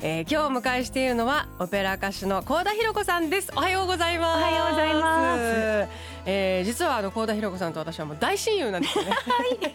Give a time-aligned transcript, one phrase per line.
[0.00, 3.50] えー、今日お迎えしているのはオペラ歌手の高田博子さんです。
[3.56, 4.38] おはようございます。
[4.38, 5.40] おはようございます、
[6.24, 9.10] えー、実はあの高田博子さんと私はもう大親友なんですよね。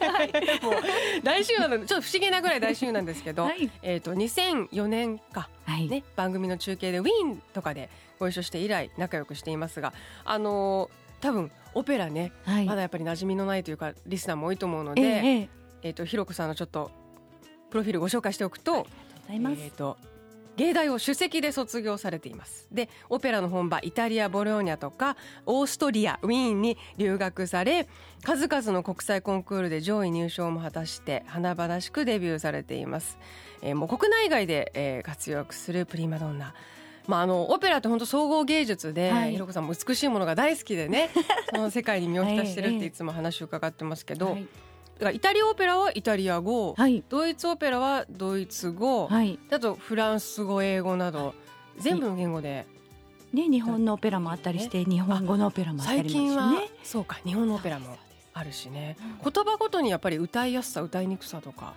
[0.00, 0.74] はい、もう
[1.22, 9.92] 大親友なのでちょっと不思議なぐらい大親友なんですけど、はい、えっ、ー、と2004年か、はい、ね番組の中継でウィーンとかでご一緒して以来仲良くしていますが
[10.24, 15.48] あのー、多分オペラね、はい、まだやっぱり馴染みのないというかリスナーも多いと思うので、えー、
[15.82, 16.90] えー、とひろこさんのちょっと
[17.68, 18.86] プロフィールご紹介しておくと。
[19.28, 19.96] えーと
[20.56, 22.68] 芸大を首席で卒業されています。
[22.70, 25.16] でオペラの本場イタリア・ボローニャとか
[25.46, 27.88] オーストリアウィーンに留学され
[28.22, 33.18] 数々の国際コンクールで上位入賞も果たして華々しくデビューされています、
[33.62, 36.54] えー、もう国内外で、えー、活躍するプリマドンナ。
[37.06, 41.10] まあ、あのオペラって本当総合芸術で、はい、ひろこさんも美しいものが大好きでね
[41.54, 44.46] その世界に身を浸してるっていつも話を伺ってますけど、はい
[45.10, 51.34] イタリアオペラはイタリア語、はい、ドイツオペラはドイツ語、はい、あとフランス語英語など
[51.78, 52.66] 全部の言語で。
[53.32, 56.36] ね、日本のオペラもあったりして、日本語のオペラもあったりしね。
[56.84, 57.96] そうか、日本のオペラも
[58.32, 58.96] あるしね。
[59.24, 61.74] 言葉ごとにやっぱり歌いやすさ、歌いにくさとか。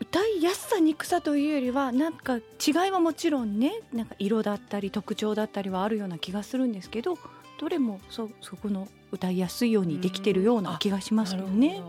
[0.00, 2.40] 歌いやすさにくさというよりはなんか違
[2.88, 7.16] いはもちろんねなんか色だったり特徴だったりはあるような気がするんですけど
[7.58, 11.82] どれもそそこの歌いやすいようにできてるような気がしますよね。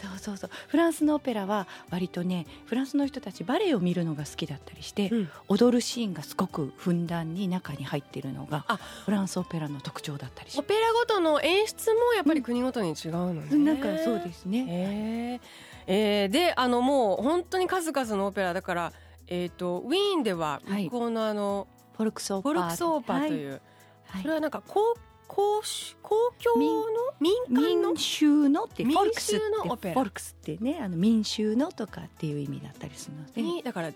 [0.00, 0.50] そうそうそう。
[0.68, 8.64] フランスのオペラは割とねフランスの人たちバレエを見るのが好きだったりして、うん、踊るシーンがすごくふんだんに中に入っているのが
[9.04, 15.40] フランスオペラの特徴だったりしオペラごとの演出もやっぱり国ごとに違うのね、うん、なんかそうですね、えー、
[15.86, 18.92] えー、であのもう本当に数々のオペラだから
[19.26, 21.66] えっ、ー、とウィーンでは向こうのあの、はい、
[21.96, 23.60] フォルクスオーパーフォルクスオーパーという、
[24.06, 24.22] はい。
[24.22, 24.96] それはなんか公
[25.32, 25.62] 公
[26.02, 26.64] 公共の
[27.20, 27.90] 民間の？
[27.90, 29.94] 民衆のって民衆のオペラ。
[29.94, 33.62] フォルクスってねあの民衆のとかっていう意味だったりするので。
[33.62, 33.92] だから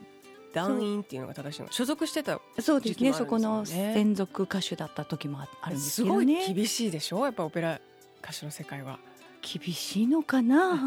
[0.55, 1.73] 団員っていうのが正しいの。
[1.73, 3.13] 所属してた、そうですね。
[3.13, 6.43] そこの専属歌手だった時もあるんですけどね。
[6.43, 7.25] すごい厳しいでしょ？
[7.25, 7.81] やっぱオペラ
[8.23, 9.01] 歌手の世界は。
[9.45, 10.79] 厳しいのかな？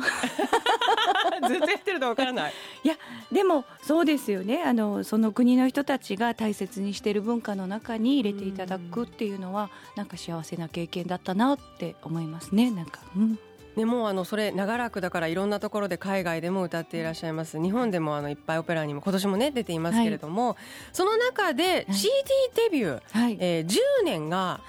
[1.48, 2.54] ずっとやってるとわからない。
[2.84, 2.96] いや
[3.32, 4.64] でもそうですよね。
[4.64, 12.72] あのその国の人たちが大切にしている文化の中に入れていただくっていうのは、ん、なんか幸せな経験だったなって思いますね。
[12.72, 13.40] なんか、うん、
[13.76, 17.62] ね、もうあのそれ長らくだからいろんなところで海外でも歌っていらっしゃいます。
[17.62, 20.56] 日本でもあのいっぱいオペラにも今年もね出ていますけれども、はい、
[20.94, 22.10] その中で CD
[22.56, 24.62] デビュー、はい、えー、10年が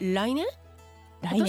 [0.00, 0.63] 来年、今年？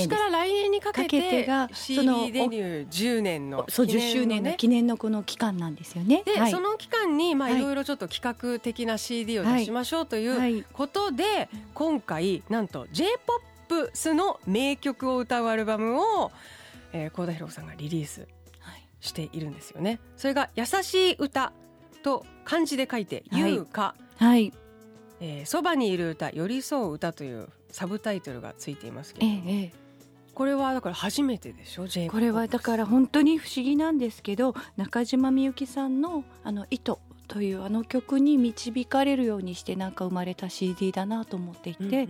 [0.07, 6.23] から来年にかけてが CD デビュー10年のそう10周年の記念のこの期間なんですよね。
[6.25, 7.61] で、はい、その期間にまあい。
[7.61, 16.31] ろいろちょっと企画的な CD を出しましょうということで、今回なんと J−POP スの名曲を歌うアルバムを
[16.95, 18.25] えー、田博さんがリリース
[19.01, 19.99] しているんですよね。
[20.15, 21.51] それが優しい歌
[22.03, 24.53] と漢字で書いて「優歌」はい、
[25.27, 29.71] えー、そばにいる歌寄り添う歌というサブタイトルがついていますけれども、ええ、
[30.35, 42.09] これはだから初めてでしょ J これはだから本当に不思議なんですけど中島みゆきさんの「あの糸」というあの曲に導かれるようにしてなんか生まれた CD だなと思っていて、うんうん、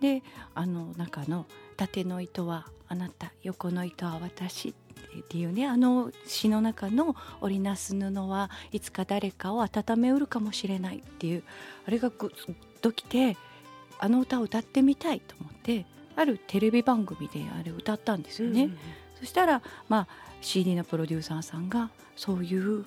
[0.00, 0.22] で
[0.54, 1.46] あの中の
[1.76, 4.72] 「縦の糸はあなた横の糸は私」
[5.20, 11.42] っていうねあの詩の中の「織りなす布はいつか誰かを温めうるかもしれない」っていう
[11.86, 12.30] あれがぐっ
[12.80, 13.36] ときて
[13.98, 15.86] あの歌を歌ってみたいと思って
[16.16, 18.64] あるテレビ番組であれ歌ったんですよね。
[18.64, 18.78] うんうん、
[19.18, 20.08] そしたら、まあ、
[20.40, 22.84] CD のプロデューサーさんがそういう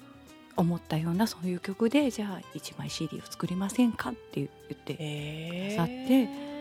[0.58, 6.55] 思ったようなそういう曲でじゃあ1枚 CD を作りませんかって言ってくださって。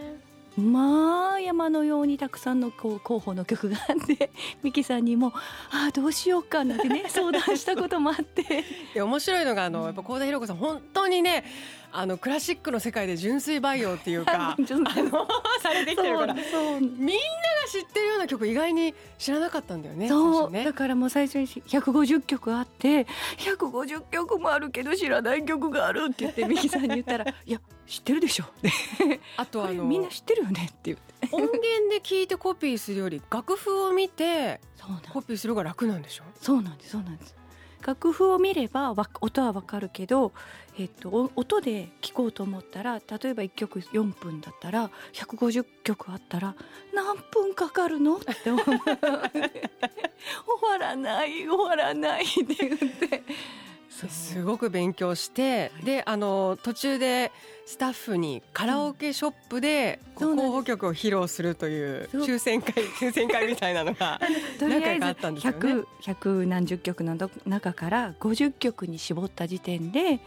[0.56, 4.30] まあ山のようにたくさんのこう候補の曲があって
[4.62, 5.32] ミキさんにも
[5.72, 8.64] 「ああどうしようか」なんてね 相談したこともあって。
[8.94, 11.44] 面白いのがあのやっぱ幸田博子さん本当にね
[11.90, 15.28] あのクラシックの世界で純粋培養っていうか あの
[15.60, 16.34] されてきてるから。
[16.34, 17.18] みんなが
[17.74, 23.06] 知ってるような曲意外に知らなかったんだよねそう、ね、だからもう最初に150曲あって
[23.38, 28.44] 150曲もあるけど知らない曲があるって言ってミキさんに言ったら「いや知ってるでしょ」
[29.36, 31.14] あとあのみんな知ってるよねって言って。
[31.32, 34.60] 音源で聞いてコピーするより楽譜を見て
[35.10, 36.24] コピーする方が楽なんでしょ？
[36.40, 37.34] そうなんですそうなんです
[37.86, 40.32] 楽譜を見れば音はわかるけど、
[40.78, 46.54] えっと、音で聴こうと思ったら例えば1曲4分だったら150曲あったら
[46.94, 48.16] 何分かかるの？
[48.16, 48.64] って思う。
[48.64, 48.72] 終
[50.62, 53.22] わらない終わらないって言って。
[54.08, 57.30] すごく勉強して、であの途中で
[57.64, 64.20] スタッフにカラオケショップで候補曲を披露するという抽選会 抽選会みたいなのが
[64.58, 65.58] とりあえず何回かあったんですよね。
[65.58, 70.20] 100 100何十曲の中から50曲に絞った時点で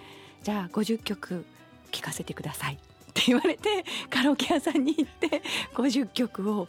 [0.43, 1.45] じゃあ50曲
[1.91, 2.77] 聴かせてくださいっ
[3.13, 5.41] て言われてカラオケ屋さんに行って
[5.73, 6.67] 50曲を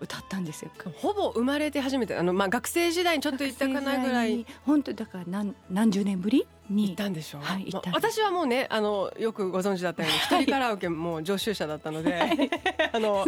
[0.00, 0.70] 歌ったんですよ。
[0.96, 4.46] ほぼ生まれて初めてあの、まあ、学生時代にちょっと行ったかなぐらい。
[4.64, 12.50] 本当だから何何十年ぶり行にったんでしょう、はい私はもうねあのよくご存知だったように一人カラオケもう常習者だったので、
[12.92, 13.26] あの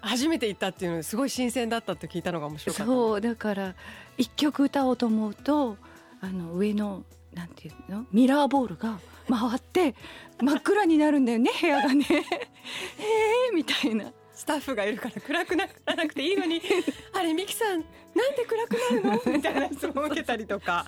[0.00, 3.74] 初めて行ったっていうのですごい新鮮だったって聞いたのが面白かったそうだから
[4.16, 5.76] 一曲歌おうと思うと
[6.20, 7.02] あの上の
[7.34, 8.98] なんていうのミラーボールが
[9.28, 9.94] 回って
[10.40, 12.04] 真っ暗になるんだよね部屋がね。
[12.10, 14.12] えーみたいな。
[14.40, 16.62] スタッフがいるから暗くならなくていいのに
[17.12, 17.84] あれミキさん
[18.14, 19.32] なんで暗くなるの？
[19.36, 20.86] みたいな質問を受けたりとか。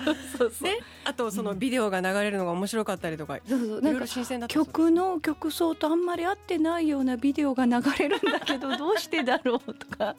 [0.62, 9.74] ね、あとそのビデオが流れるのが面白かったりとか、そう新鮮だ曲の曲奏とあんまり合ってないようなビデオが流れるんだけどどうしてだろう？
[9.74, 10.16] とか。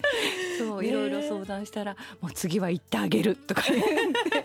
[0.58, 3.62] そういろいろ相談したらもう次は行ってあげるとか。
[3.66, 4.44] 言って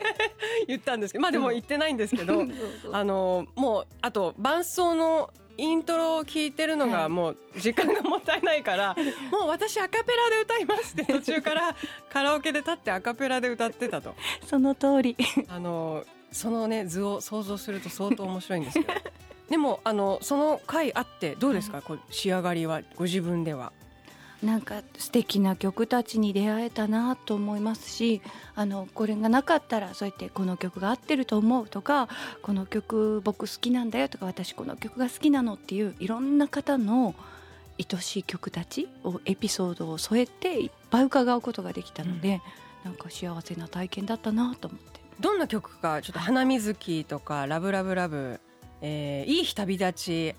[0.67, 1.21] 言ったんですけど。
[1.21, 2.45] まあでも言ってないんですけど。
[2.93, 5.29] あのもうあと伴奏の
[5.61, 6.91] イントロを聞いてるのはい。
[6.93, 8.95] がもう時間がもったいないから、
[9.31, 11.75] もう私アカペラで歌いますって途中から
[12.09, 14.15] カラオケで立ってアカペラで歌ってたと。
[14.47, 15.15] その通り。
[15.47, 18.93] あのそのね図を想像すると相当面白いんですけど。
[19.49, 22.81] でもあのその回あってどうですか、こう仕上がりは？
[22.95, 23.71] ご自分では？
[24.43, 28.21] なんか素敵な曲たちに出会えたなと思いますし
[28.55, 32.09] あのこれがなかったらそうやってこの曲が合ってると思うとか
[32.41, 37.13] この曲僕好きなんだよとか私この曲が好きなのっていういろんな方の
[37.77, 42.41] 愛しい曲たちをエピソードを添えていっぱい伺うことができたので、
[42.83, 45.01] なんか幸せな体験だったなと思って。
[45.19, 48.39] どんな曲かちょっと「花水木」とか「ラブラブラブ」
[48.81, 50.35] えーいい日旅立ち」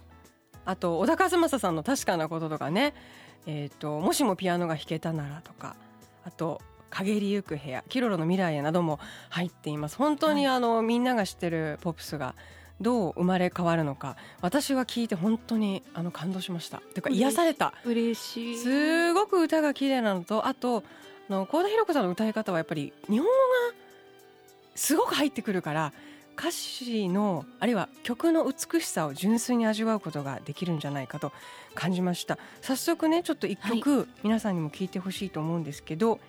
[0.65, 2.95] あと小田和正さんの「確かなこと」とかね
[3.47, 5.77] 「えー、ともしもピアノが弾けたなら」とか
[6.25, 6.61] あと
[6.91, 8.99] 「陰りゆく部屋」「キロロの未来へ」なども
[9.31, 9.97] 入っています。
[9.97, 12.35] 本当にあの、みんなが知ってるポップスが
[12.81, 16.79] どう生まれ変わるのか私は聞いて本当にあの感動しました。
[16.79, 17.75] というか癒された。
[17.85, 18.59] 嬉しい。
[18.59, 20.85] すごく歌が綺麗なのとあと
[21.29, 23.29] あの幸田博子さんの歌い方はやっぱり日本語が
[24.75, 25.93] すごく入ってくるから
[26.37, 31.33] 歌詞のあるいは曲の美しさを純粋に味わうことができるんじゃないかと
[31.75, 32.39] 感じました。
[32.61, 36.21] 早速ねちょっと一曲、皆さんにも聴いてほしいと思うんですけど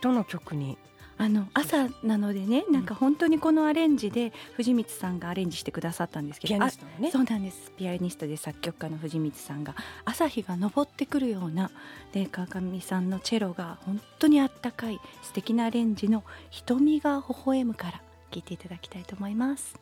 [0.00, 0.78] どの曲に？
[1.20, 7.10] あの朝なのでねなんか本当にこのアレンジで藤光さんがアレンジしてくださったんですけピアどニストのね。
[7.10, 7.72] そうなんです。
[7.76, 9.74] ピアニストで作曲家の藤光さんが
[10.04, 11.72] 朝日が昇ってくるような
[12.12, 19.78] で川上さんのチェロが本当にあったかい素敵なアレンジの「瞳が微笑む」から聴いていただきたいと思います。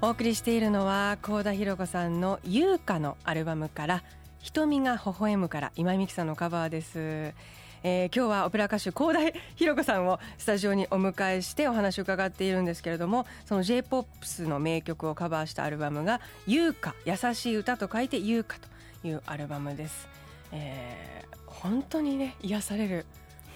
[0.00, 4.04] お送りしているのは幸田博子さんの「優香」のアルバムから
[4.38, 7.34] 「瞳が微笑む」から今井美樹さんのカバーです、
[7.82, 9.20] えー今日はオペラ歌手幸田
[9.56, 18.56] 博子さんをスタジオにお迎えしてお話を伺っているんですけれどもその J−POP の名曲をカバーしたアルバムが「優香優しい歌」と書いて「優香」
[19.02, 20.08] というアルバムです、
[20.52, 23.04] えー本当にね癒される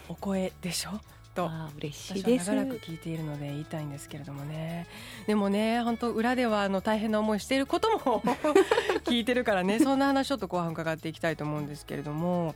[0.09, 0.91] お声でしょ？
[1.37, 1.49] と
[1.79, 2.51] 嬉しい私です。
[2.51, 4.89] は長らく聞いているので言いたいんですけれどもね。
[5.29, 8.21] でもね本当裏ではあの大変な思いしていることも
[9.07, 12.55] 聞いてるからねそんな話ちょっと後半伺っていきたいと思うんですけれども。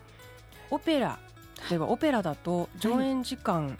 [0.73, 1.17] オペラ
[1.71, 3.79] 例えばオペラだと上演時間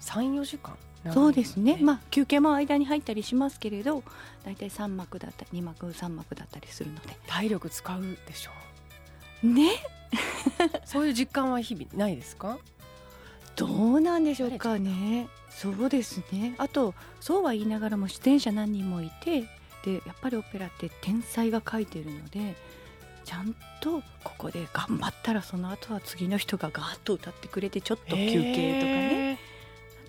[0.00, 0.76] 34時間
[1.12, 4.02] そうですね、ままあ休憩も間に入ったりしますけれど
[4.42, 7.16] 大体3幕だったり2幕3幕だったりするので。
[7.26, 9.72] 体力使うでしょね？
[9.72, 9.76] う
[10.88, 12.58] そういう実感は日々ないですか？
[13.56, 15.28] どうなんでしょうかね。
[15.50, 16.54] そうですね。
[16.56, 19.42] あとそうは言いながらも出演者何人もいて、
[19.84, 22.56] でやっぱりオペラって天才が書いてるので、
[23.24, 29.38] ちゃんとここで頑張ったらその後は次の人がガーッと歌ってくれてちょっと休憩とかね。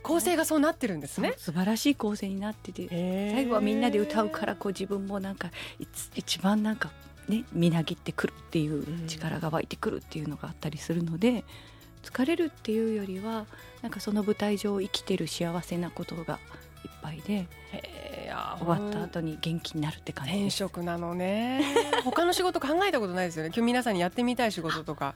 [0.04, 1.34] 構成がそうなってるんですね。
[1.38, 2.88] 素晴らしい構成になってて、
[3.34, 5.50] 最後はみんなで歌うからこう自分もなんか
[6.16, 6.92] 一番なんか
[7.28, 11.44] ねみなぎってくるっていう力が湧いてくるっていうのがあったりするので、
[12.04, 13.48] 疲れるっていうよりは
[13.82, 16.40] なんかその舞台上生きてる幸せなことが
[16.84, 17.48] いっぱいで
[18.36, 20.50] や終わった後に元気になるって感じ転。
[20.50, 21.64] 職なのね。
[22.04, 23.48] 他の仕事考えたことないですよね。
[23.48, 25.16] 今日皆さんにやってみたい仕事とか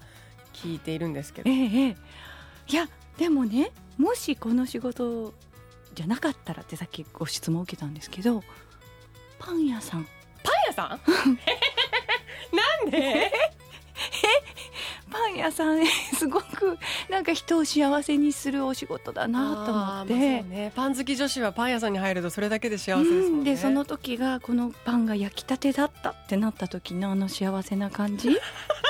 [0.53, 1.49] 聞いているんですけど。
[1.49, 1.97] ええええ。
[2.69, 5.33] いやでもねもしこの仕事
[5.93, 8.43] じゃなかったらってさっきご質問を受けたんですけど
[9.39, 10.07] パン屋さん。
[10.43, 10.99] パン屋さん？
[12.55, 13.31] なんで？
[15.19, 15.85] パン屋さん
[16.15, 16.77] すごく
[17.09, 20.39] なんか人を幸せにするお仕事だなと思って。
[20.43, 23.27] ね、パン好き女子はパン屋さんに入るとそれだけで幸せですもんね。
[23.29, 28.88] うんでその時がこのパンが焼きたてだったってなった時のあの幸せな感じええ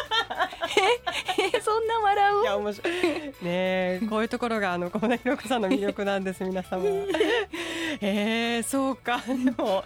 [1.64, 2.42] そんな笑う？
[2.42, 6.84] いや面白いねえこういうところがあの小田裕子さんの魅力なんです皆様。
[8.02, 9.84] えー、そうかでも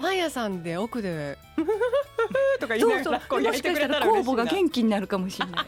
[0.00, 1.38] パン屋さんで奥で
[2.60, 5.66] とか言いながらこうも焼いてくれたら嬉しいな酵母が元気になるかもしれない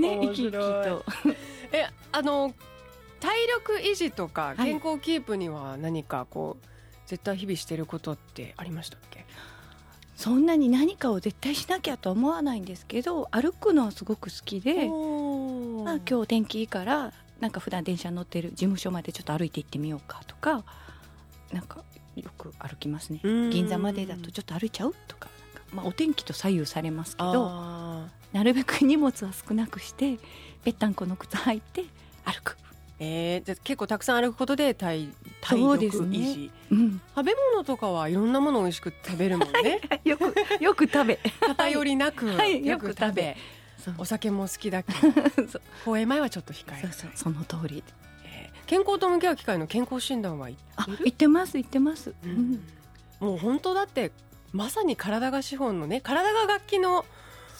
[0.00, 1.04] ね生き生きと
[1.72, 2.52] えあの
[3.20, 6.66] 体力維持とかはい健康キープには何かこう、
[7.06, 9.24] 絶対日々してることってありましたっけ？
[10.16, 14.88] そんなに何かを絶対しなきゃとは思わないんですけど歩くのはすごく好きで、
[15.84, 20.64] まあ、今日天気いいからなんか普段電車乗ってる事務所までちょっと歩いて行ってみようかとか
[21.52, 21.84] なんか
[22.16, 23.20] よく歩きますね。
[23.22, 23.50] うん。
[23.50, 25.28] 銀座までだとちょっと歩いちゃうとか
[25.72, 30.18] まあ、お天気と左右されますけどあなるべく荷物は少なくして
[30.64, 31.84] ぺったんこの靴履いて
[32.24, 32.65] 歩く、ー
[32.98, 35.08] えー、じゃあ結構たくさん歩くことで体
[35.40, 36.18] 体力ですね。
[36.18, 39.80] 維持、うん、食べ物とかはいろんなものを美味しく食べるもんね。
[40.04, 41.18] よくよく食べ。
[41.40, 43.36] 偏りなく、はいよく食べ。
[43.98, 44.98] お酒も好きだけど。
[45.48, 45.62] そう。
[45.84, 46.88] 放映前はちょっと控える。
[46.88, 47.84] そうそうその通り。
[48.24, 52.32] えー健康と向き合う機会の健康診断はいあ言ってます言ってます、ううん。
[52.54, 52.60] ん
[53.20, 54.10] もう本当だって
[54.52, 57.04] まさに体が資本のね体が楽器の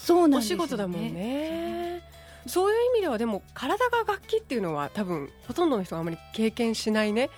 [0.08, 2.02] お仕事だもんね
[2.46, 7.30] そういう意味ではでも体が楽器っていうのは多分ほとんどの人があまり経験しないね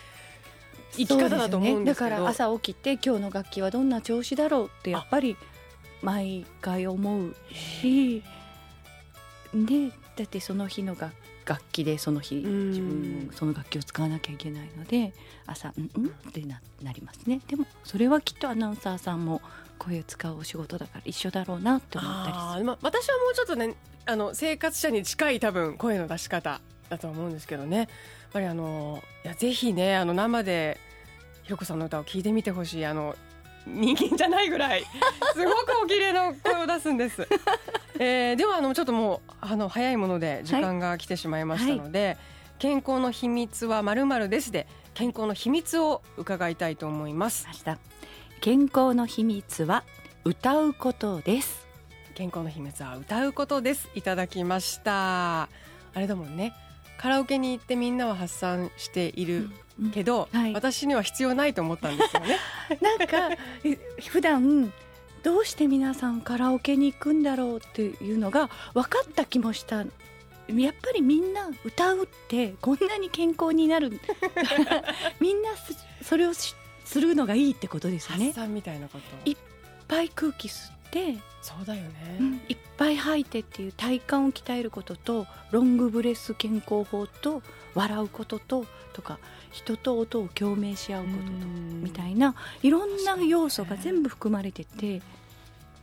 [0.92, 2.10] 生き方だと思うんですね。
[2.10, 5.36] だから朝起きて今日の楽器はどんな調子だろうってやっぱり
[6.02, 8.22] 毎回思うし
[9.54, 11.12] でだってその日の楽
[11.44, 12.68] 楽器でその日うん。
[12.70, 15.14] 自分もその楽器を使わなきゃいけないので
[15.46, 17.40] 朝「うんうん?」ってななりますね。
[17.48, 19.40] でもそれはきっとアナウンサーさんも
[19.78, 22.64] 声を使うお仕事だから一緒だろうなって思ったりする。
[22.64, 23.74] まあ、私はもうちょっとね
[24.06, 27.88] あの生活者に近い多分声の出し方だと思うんですけどねやっ
[28.32, 30.78] ぱりあのいやぜひねあの生で
[31.42, 33.16] ひろこさんの歌を聞いてみてほしいあの
[33.66, 34.84] 人間じゃないぐらい
[35.34, 37.28] すごくお綺麗な声を出すんです。
[38.00, 42.16] えーではあのちょっともうあの早いもので時間が来てしまいましたので、
[42.58, 47.46] 健康の秘密はまるまるですで健康の秘密を伺いたいと思います。
[48.40, 49.82] 健康の秘密は
[50.24, 51.66] 歌うことです。
[52.14, 53.88] 健康の秘密は歌うことです。
[53.96, 55.42] いただきました。
[55.42, 55.48] あ
[55.96, 56.54] れだもんね。
[56.98, 59.50] カラオケに行ってみんなは発散している
[59.92, 60.54] けど、はい。
[60.54, 62.38] 私には必要ないと思ったんですよね。
[62.80, 63.76] なんかえ
[64.06, 64.72] 普段
[65.24, 69.78] どうして皆さんカラオケに行くんだろうっていうのが分かった気もした。
[69.78, 69.84] や
[70.70, 74.00] っぱりみんな歌うってこんなに健康になる。
[75.18, 76.54] みんなすそれをし
[76.88, 79.30] するのがいいってことですよねみたいなこと。
[79.30, 79.36] い
[79.88, 87.42] ぱい空気吸って、そうだよね、うんいっぱい吐いてっていう体幹を鍛えることとロングブレス健康法と
[87.74, 89.18] 笑うことととか
[89.50, 95.02] 人と音を共鳴し合うこととみたいないろんな要素が全部含まれてて、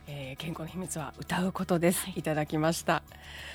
[0.06, 2.14] えー健康の秘密は歌うことです、はい。
[2.16, 3.02] い、ただきました、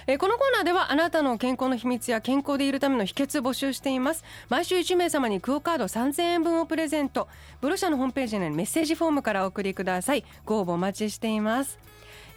[0.08, 4.24] えーこのコーナーではあなたの健康の秘密や健康でいるための秘訣募集しています。
[4.50, 7.28] 毎週1名様にクオカード3000円分をプレゼント。
[7.62, 10.26] ブロシャのホームページにあるメッセージフォームからお送りください。
[10.46, 11.80] ご応募お待ちしています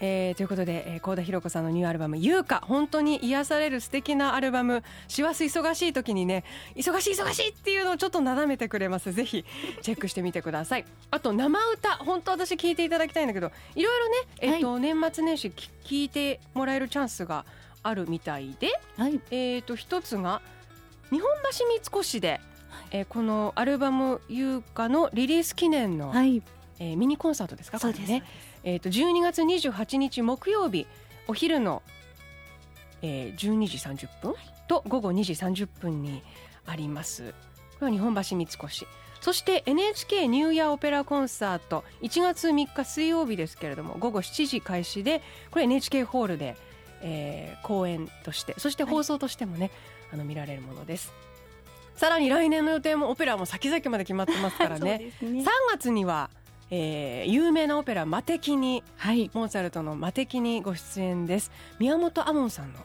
[0.06, 6.44] えーということで、えー、高田博子さんのニューアルバム「優香」本当に癒される素敵なアルバム師走忙しい時にね
[6.76, 9.12] 忙しい忙しいっていうのをちょっとなだめてくれます。
[9.12, 9.46] ぜひ
[9.80, 10.84] チェックしてみてください。
[11.10, 17.46] あと生歌本当私聞いていただきたいんだけどいろいろね、えっと年末年始き聞いてもらえるチャンスが
[17.82, 18.68] あるみたいで、
[18.98, 20.42] はい、えー、と一つが
[21.10, 22.40] 日本橋三越で、
[22.90, 26.42] えーこのアルバム「優香」のリリース記念の、はい、
[26.78, 27.78] えーミニコンサートですか？
[27.78, 28.08] そうです。
[28.08, 28.22] ね
[28.64, 30.86] えー、と12月28日木曜日
[31.28, 31.82] お昼の、
[33.02, 34.34] えー、12時30分
[34.66, 36.22] と午後2時30分に
[36.66, 37.34] あります。
[37.78, 38.86] これは日本橋三越。
[39.20, 46.56] そして NHK ニューイヤーオペラコンサート1月3日水曜日ですけれども午後7時開始でこれ NHK ホールで、
[47.02, 49.70] えー公演としてそして放送としてもね、
[50.12, 51.12] あの見られるものです。
[51.96, 55.12] さらに来年の予定もオペラも先々まで決まってますからね。
[55.22, 55.40] ね。
[55.40, 56.28] 3月には、
[56.70, 61.50] えー有名なオペラ「魔敵」にはい、モーツァルトの「魔敵」にご出演です。
[61.78, 62.80] 宮本亞門さんの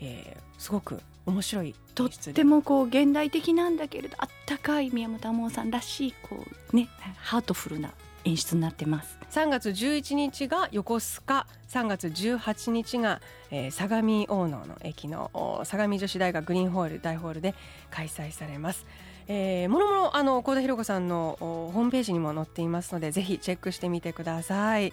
[0.00, 7.92] えー、すごく面白いとってもこう現代的なんだけれどあったかい宮本亞門さんらしいこうねハートフルな
[8.24, 9.18] 演出になってます。
[9.30, 11.46] 3月11日が横須賀。
[11.68, 17.54] 3月18日が、えー、相模大野の駅の相模女子大学グリーンホール大ホールで
[17.90, 18.84] 開催されます。
[19.28, 24.92] えー、もろもろあの幸田博子さんのホームページにも載っていますのでぜひチェックしてみてください。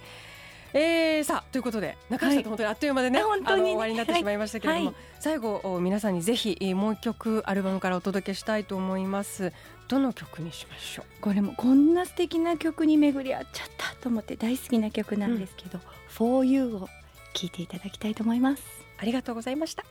[0.75, 9.53] えー、さあということで中橋さんと本当にあっという間でね、終わりになってしまいましたけれども、はい、最後皆さんにぜひもう一曲アルバムからお届けしたいと思います。
[9.87, 11.21] どの曲にしましょう？
[11.21, 16.89] これもこんな素敵な曲に巡り合っちゃったと思って大好きな曲なんですけど「うん、For You」を
[17.33, 18.63] 聴いていただきたいと思います。
[18.97, 19.83] ありがとうございました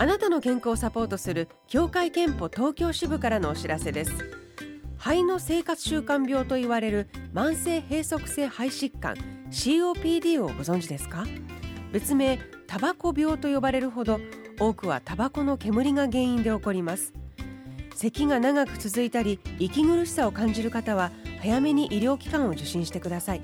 [0.00, 4.12] あなたの健康をサポートする協会憲法東京支部からのお知らせです。
[4.96, 9.14] 肺の生活習慣病と言われる慢性閉塞性肺疾患
[9.50, 11.26] COPD をご存知ですか？
[11.92, 14.20] 別名タバコ病と呼ばれるほど
[14.58, 17.12] 多くはタバコの煙が原因で起こります。
[17.94, 23.42] 咳が長く続いたり息苦しさを感じる方は早めに医療機関を受診してください。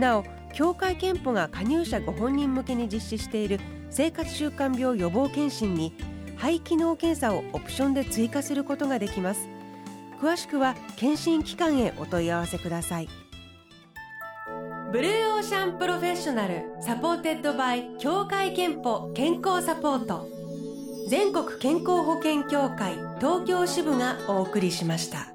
[0.00, 3.60] なお協会憲法が加入者ご本人向けに実施している
[3.94, 5.92] 生活習慣病予防健診に
[6.36, 9.48] 肺機能検査をオプションで追加することができます。
[10.20, 13.08] 詳しくは健診機関へお問い合わせください。
[14.90, 20.26] ブルーオーシャン Professional supported by 協会けんぽ健康サポート。
[21.08, 25.33] 全国健康保険協会東京支部がお送りしました。